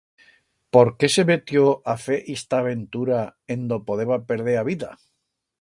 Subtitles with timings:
[0.75, 3.21] Por qué se metió a fer ista aventura
[3.57, 4.95] en do podeba perder a vida?